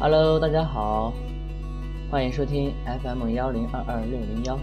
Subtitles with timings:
[0.00, 1.12] Hello，大家好，
[2.08, 2.72] 欢迎收听
[3.02, 4.56] FM 幺零二二六零幺，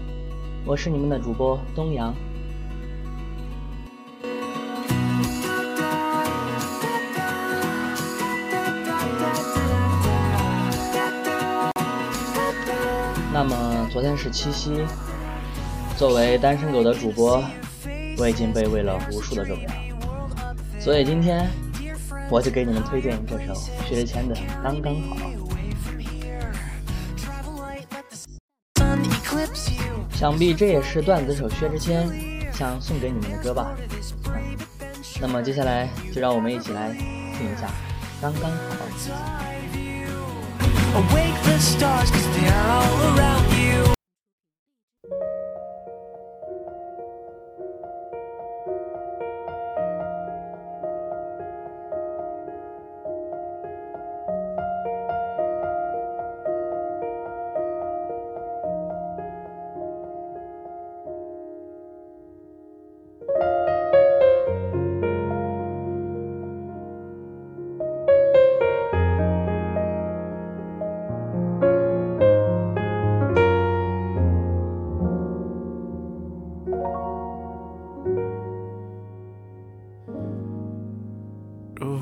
[0.64, 2.14] 我是你们的主播东阳。
[13.30, 14.82] 那么昨天是七夕，
[15.98, 17.44] 作为单身狗的主播，
[18.16, 19.70] 我已经被喂了无数的狗粮，
[20.80, 21.46] 所以今天
[22.28, 23.54] 我就给你们推荐这首
[23.86, 25.16] 薛之谦的《刚刚好》。
[30.12, 32.08] 想必这也是段子手薛之谦
[32.52, 33.76] 想送给你们的歌吧。
[35.20, 37.66] 那么接下来就让我们一起来听一下
[38.20, 38.56] 《刚刚好》。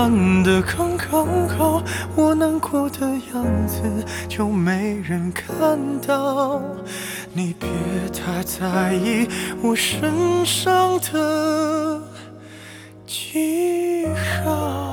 [0.00, 1.82] 看得，刚刚好，
[2.16, 3.82] 我难过的样子
[4.30, 6.62] 就没人看到。
[7.34, 7.68] 你别
[8.08, 9.28] 太在意
[9.62, 10.10] 我身
[10.46, 12.00] 上的
[13.06, 14.06] 记
[14.42, 14.89] 号。